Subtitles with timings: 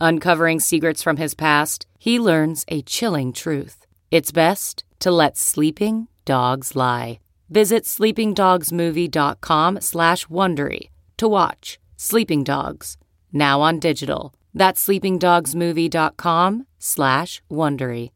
[0.00, 3.84] Uncovering secrets from his past, he learns a chilling truth.
[4.10, 7.20] It's best to let sleeping dogs lie.
[7.50, 12.96] Visit sleepingdogsmovie.com slash Wondery to watch Sleeping Dogs,
[13.30, 14.32] now on digital.
[14.54, 18.10] That's sleepingdogsmovie.com slash Wondery.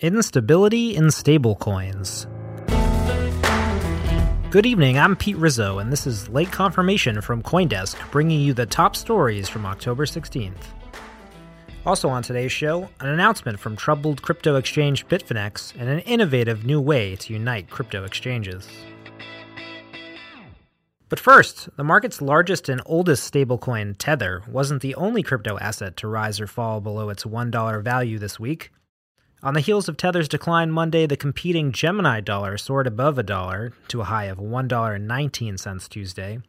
[0.00, 2.26] Instability in stablecoins.
[4.50, 8.66] Good evening, I'm Pete Rizzo, and this is Late Confirmation from Coindesk, bringing you the
[8.66, 10.79] top stories from October 16th.
[11.86, 16.80] Also on today's show, an announcement from troubled crypto exchange Bitfinex and an innovative new
[16.80, 18.68] way to unite crypto exchanges.
[21.08, 26.06] But first, the market's largest and oldest stablecoin, Tether, wasn't the only crypto asset to
[26.06, 28.70] rise or fall below its $1 value this week.
[29.42, 33.72] On the heels of Tether's decline Monday, the competing Gemini dollar soared above a dollar
[33.88, 36.40] to a high of $1.19 Tuesday.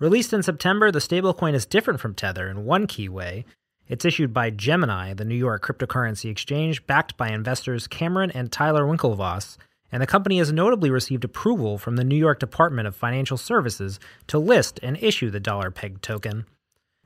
[0.00, 3.44] Released in September, the stablecoin is different from Tether in one key way.
[3.90, 8.84] It's issued by Gemini, the New York cryptocurrency exchange, backed by investors Cameron and Tyler
[8.84, 9.56] Winklevoss,
[9.90, 13.98] and the company has notably received approval from the New York Department of Financial Services
[14.28, 16.46] to list and issue the dollar peg token.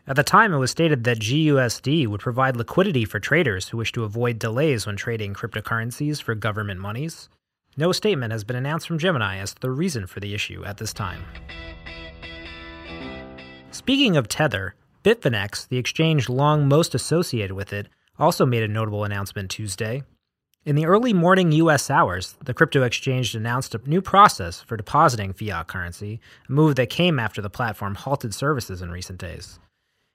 [0.07, 3.93] At the time, it was stated that GUSD would provide liquidity for traders who wish
[3.93, 7.31] to avoid delays when trading cryptocurrencies for government monies.
[7.79, 10.77] No statement has been announced from Gemini as to the reason for the issue at
[10.77, 11.25] this time.
[13.71, 14.75] Speaking of Tether,
[15.05, 17.89] Bitfinex, the exchange long most associated with it,
[18.19, 20.03] also made a notable announcement Tuesday.
[20.65, 21.91] In the early morning U.S.
[21.91, 26.89] hours, the crypto exchange announced a new process for depositing fiat currency, a move that
[26.89, 29.59] came after the platform halted services in recent days.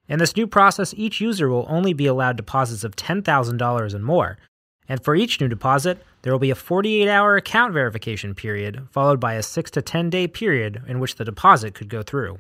[0.08, 4.40] In this new process, each user will only be allowed deposits of $10,000 and more.
[4.88, 9.20] And for each new deposit, there will be a 48 hour account verification period, followed
[9.20, 12.40] by a 6 to 10 day period in which the deposit could go through.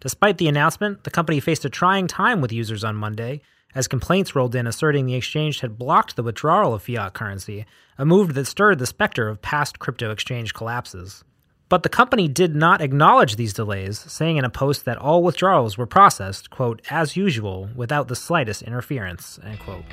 [0.00, 3.40] Despite the announcement, the company faced a trying time with users on Monday,
[3.74, 7.66] as complaints rolled in asserting the exchange had blocked the withdrawal of fiat currency,
[7.98, 11.24] a move that stirred the specter of past crypto exchange collapses.
[11.68, 15.76] But the company did not acknowledge these delays, saying in a post that all withdrawals
[15.76, 19.84] were processed, quote, as usual, without the slightest interference, end quote.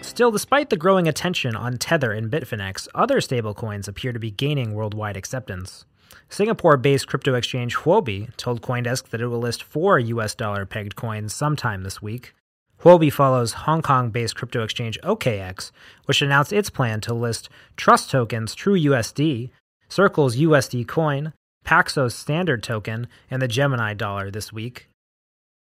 [0.00, 4.72] Still, despite the growing attention on Tether and Bitfinex, other stablecoins appear to be gaining
[4.72, 5.84] worldwide acceptance.
[6.28, 10.96] Singapore based crypto exchange Huobi told Coindesk that it will list four US dollar pegged
[10.96, 12.34] coins sometime this week.
[12.80, 15.72] Huobi follows Hong Kong based crypto exchange OKEx,
[16.04, 19.50] which announced its plan to list Trust Tokens True USD,
[19.88, 21.32] Circle's USD coin,
[21.64, 24.88] Paxos Standard token, and the Gemini dollar this week.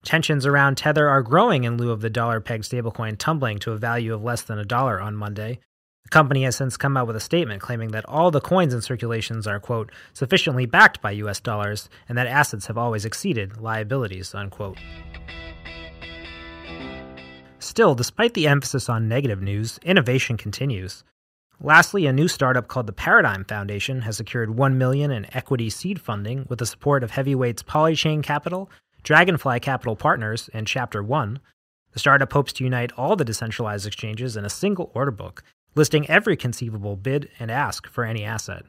[0.04, 3.78] Tensions around Tether are growing in lieu of the dollar pegged stablecoin tumbling to a
[3.78, 5.60] value of less than a dollar on Monday.
[6.08, 8.82] The company has since come out with a statement claiming that all the coins in
[8.82, 14.34] circulations are, quote, sufficiently backed by US dollars and that assets have always exceeded liabilities,
[14.34, 14.78] unquote.
[17.60, 21.04] Still, despite the emphasis on negative news, innovation continues.
[21.60, 26.00] Lastly, a new startup called the Paradigm Foundation has secured 1 million in equity seed
[26.00, 28.72] funding with the support of heavyweights Polychain Capital,
[29.04, 31.42] Dragonfly Capital Partners, and Chapter 1.
[31.92, 35.44] The startup hopes to unite all the decentralized exchanges in a single order book,
[35.78, 38.64] listing every conceivable bid and ask for any asset.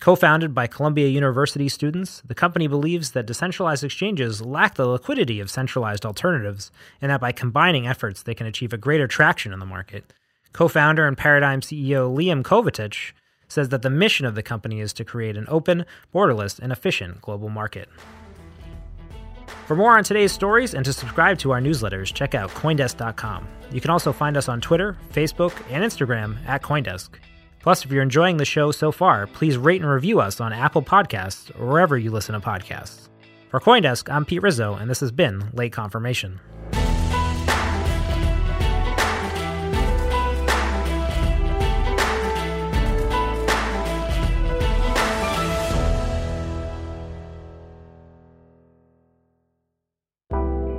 [0.00, 5.40] Co founded by Columbia University students, the company believes that decentralized exchanges lack the liquidity
[5.40, 6.70] of centralized alternatives,
[7.02, 10.12] and that by combining efforts, they can achieve a greater traction in the market.
[10.52, 13.12] Co founder and Paradigm CEO Liam Kovacic
[13.48, 15.84] says that the mission of the company is to create an open,
[16.14, 17.88] borderless, and efficient global market.
[19.68, 23.46] For more on today's stories and to subscribe to our newsletters, check out Coindesk.com.
[23.70, 27.10] You can also find us on Twitter, Facebook, and Instagram at Coindesk.
[27.60, 30.80] Plus, if you're enjoying the show so far, please rate and review us on Apple
[30.80, 33.10] Podcasts or wherever you listen to podcasts.
[33.50, 36.40] For Coindesk, I'm Pete Rizzo, and this has been Late Confirmation.